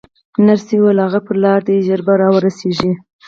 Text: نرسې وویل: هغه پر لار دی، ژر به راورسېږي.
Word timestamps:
نرسې 0.45 0.75
وویل: 0.77 0.99
هغه 1.05 1.19
پر 1.25 1.35
لار 1.43 1.61
دی، 1.67 1.77
ژر 1.87 2.01
به 2.05 2.13
راورسېږي. 2.21 2.91